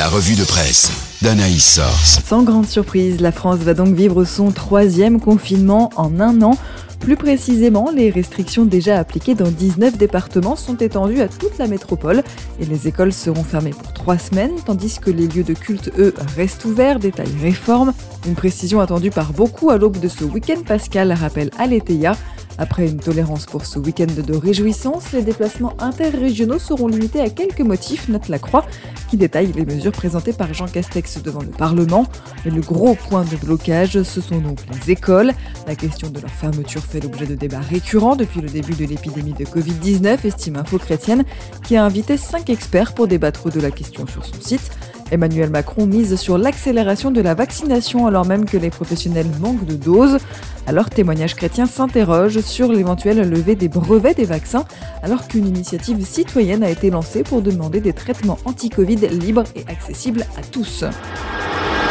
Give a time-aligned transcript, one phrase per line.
[0.00, 2.22] La revue de presse d'Anaïs Source.
[2.24, 6.56] Sans grande surprise, la France va donc vivre son troisième confinement en un an.
[7.00, 12.22] Plus précisément, les restrictions déjà appliquées dans 19 départements sont étendues à toute la métropole
[12.58, 16.14] et les écoles seront fermées pour trois semaines, tandis que les lieux de culte, eux,
[16.34, 17.92] restent ouverts, détail réforme.
[18.26, 22.16] Une précision attendue par beaucoup à l'aube de ce week-end pascal, rappelle Aletheia.
[22.60, 27.62] Après une tolérance pour ce week-end de réjouissance, les déplacements interrégionaux seront limités à quelques
[27.62, 28.66] motifs, note la Croix,
[29.08, 32.04] qui détaille les mesures présentées par Jean Castex devant le Parlement.
[32.44, 35.32] Mais le gros point de blocage, ce sont donc les écoles.
[35.66, 39.32] La question de leur fermeture fait l'objet de débats récurrents depuis le début de l'épidémie
[39.32, 41.24] de Covid-19, estime Info Chrétienne,
[41.64, 44.70] qui a invité cinq experts pour débattre de la question sur son site.
[45.10, 49.74] Emmanuel Macron mise sur l'accélération de la vaccination alors même que les professionnels manquent de
[49.74, 50.18] doses.
[50.66, 54.64] Alors témoignage chrétien s'interroge sur l'éventuelle levée des brevets des vaccins
[55.02, 60.24] alors qu'une initiative citoyenne a été lancée pour demander des traitements anti-Covid libres et accessibles
[60.36, 60.84] à tous.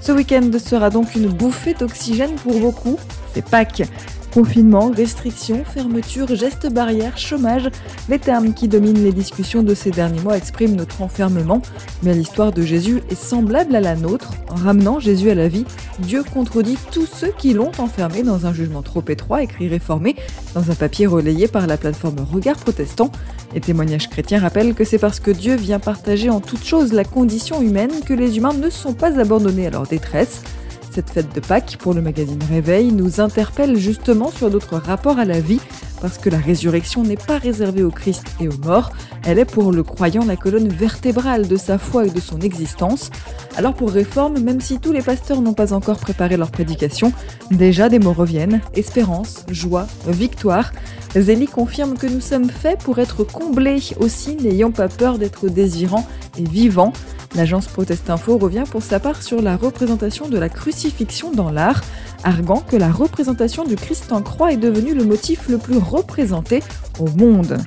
[0.00, 2.98] Ce week-end sera donc une bouffée d'oxygène pour beaucoup.
[3.32, 3.82] C'est Pâques.
[4.34, 7.70] Confinement, restrictions, fermeture, gestes barrières, chômage,
[8.08, 11.62] les termes qui dominent les discussions de ces derniers mois expriment notre enfermement,
[12.02, 14.32] mais l'histoire de Jésus est semblable à la nôtre.
[14.50, 15.64] En ramenant Jésus à la vie,
[16.00, 20.16] Dieu contredit tous ceux qui l'ont enfermé dans un jugement trop étroit, écrit réformé,
[20.54, 23.12] dans un papier relayé par la plateforme Regard Protestant.
[23.54, 27.04] Les témoignages chrétiens rappellent que c'est parce que Dieu vient partager en toute chose la
[27.04, 30.42] condition humaine que les humains ne sont pas abandonnés à leur détresse.
[30.94, 35.24] Cette fête de Pâques, pour le magazine Réveil, nous interpelle justement sur notre rapport à
[35.24, 35.58] la vie,
[36.04, 38.92] parce que la résurrection n'est pas réservée au Christ et aux morts,
[39.24, 43.08] elle est pour le croyant la colonne vertébrale de sa foi et de son existence.
[43.56, 47.10] Alors pour Réforme, même si tous les pasteurs n'ont pas encore préparé leur prédication,
[47.50, 50.72] déjà des mots reviennent, espérance, joie, victoire.
[51.16, 56.06] Zélie confirme que nous sommes faits pour être comblés aussi, n'ayant pas peur d'être désirants
[56.36, 56.92] et vivants.
[57.34, 61.80] L'agence Protest Info revient pour sa part sur la représentation de la crucifixion dans l'art,
[62.24, 66.62] arguant que la représentation du Christ en croix est devenue le motif le plus représenté
[66.98, 67.58] au monde.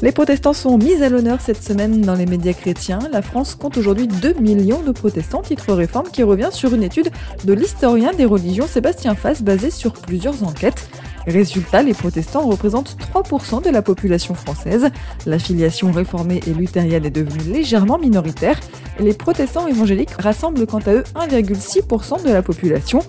[0.00, 2.98] Les protestants sont mis à l'honneur cette semaine dans les médias chrétiens.
[3.12, 7.10] La France compte aujourd'hui 2 millions de protestants, titre réforme qui revient sur une étude
[7.44, 10.88] de l'historien des religions Sébastien Fass basée sur plusieurs enquêtes.
[11.28, 14.88] Résultat, les protestants représentent 3% de la population française.
[15.24, 18.58] La filiation réformée et luthérienne est devenue légèrement minoritaire
[18.98, 23.00] les protestants évangéliques rassemblent quant à eux 1,6% de la population.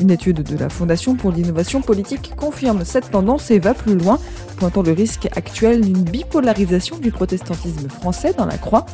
[0.00, 4.18] Une étude de la Fondation pour l'innovation politique confirme cette tendance et va plus loin,
[4.56, 8.86] pointant le risque actuel d'une bipolarisation du protestantisme français dans la croix.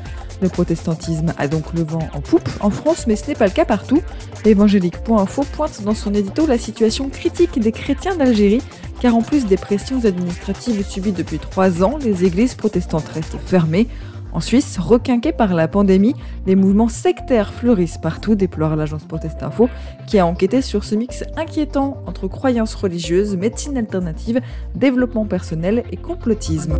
[0.42, 3.52] Le protestantisme a donc le vent en poupe en France, mais ce n'est pas le
[3.52, 4.02] cas partout.
[4.44, 8.62] Évangélique.info pointe dans son édito la situation critique des chrétiens d'Algérie,
[9.00, 13.86] car en plus des pressions administratives subies depuis trois ans, les églises protestantes restent fermées.
[14.36, 16.14] En Suisse, requinquée par la pandémie,
[16.44, 19.70] des mouvements sectaires fleurissent partout, déplore l'agence Protest Info,
[20.06, 24.42] qui a enquêté sur ce mix inquiétant entre croyances religieuses, médecine alternative,
[24.74, 26.74] développement personnel et complotisme.